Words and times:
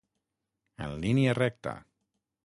En 0.85 0.95
línia 1.03 1.35
recta. 1.41 1.75